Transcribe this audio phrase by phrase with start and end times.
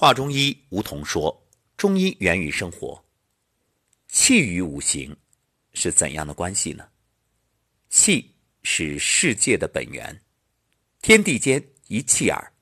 [0.00, 1.44] 话中医梧桐说
[1.76, 3.04] ：“中医源于生活，
[4.06, 5.16] 气与五行
[5.72, 6.86] 是怎样的关系呢？
[7.90, 8.32] 气
[8.62, 10.22] 是世界的本源，
[11.02, 12.52] 天地间一气耳。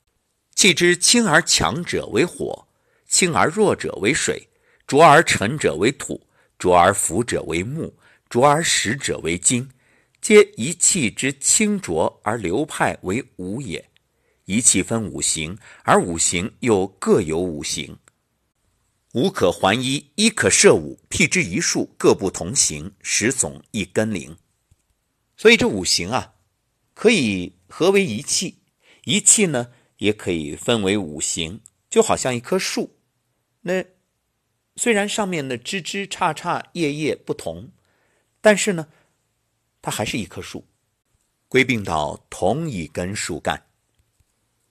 [0.55, 2.67] 气之轻而强者为火，
[3.07, 4.49] 轻而弱者为水，
[4.87, 6.27] 浊而沉者为土，
[6.59, 7.95] 浊而浮者为木，
[8.31, 9.71] 浊而实者为金，
[10.23, 13.87] 皆一气之清浊而流派为五也。”
[14.47, 17.99] 一气分五行，而五行又各有五行。
[19.13, 24.37] 五可还一，一可摄五，辟之一数，各不同形，实总一根灵。
[25.37, 26.35] 所以这五行啊，
[26.95, 28.59] 可以合为一气。
[29.05, 32.97] 一气呢，也可以分为五行，就好像一棵树。
[33.63, 33.85] 那
[34.77, 37.73] 虽然上面的枝枝杈杈、叶叶不同，
[38.41, 38.87] 但是呢，
[39.83, 40.65] 它还是一棵树，
[41.49, 43.61] 归并到同一根树干。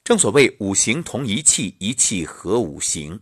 [0.06, 3.22] 正所谓五行同一气，一气合五行。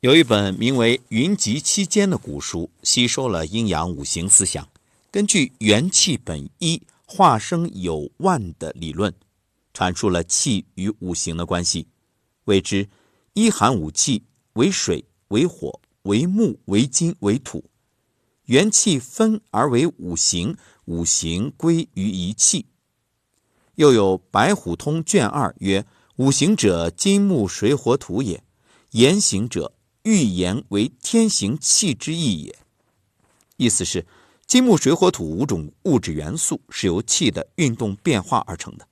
[0.00, 4.68] 有一本名为《云集期间》的古书，吸收了阴阳五行思想，
[5.10, 9.14] 根据元气本一、化生有万的理论，
[9.72, 11.86] 阐述了气与五行的关系，
[12.44, 12.86] 谓之
[13.32, 17.64] 一寒五气为水为火为木为金为土，
[18.44, 20.54] 元气分而为五行，
[20.84, 22.66] 五行归于一气。
[23.76, 25.84] 又有《白虎通》卷二曰
[26.16, 28.38] ：“五行者，金木水火土也；
[28.92, 29.72] 言行者，
[30.04, 32.58] 欲言为天行气之意也。”
[33.56, 34.06] 意思是，
[34.46, 38.86] 金木水火土五种物质元素是由气的运动变化而成的。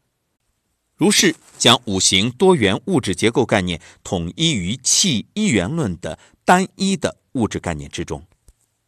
[0.97, 8.25] 如是将五行多元物质结构概念统一于气一元论的单一的物质概念之中。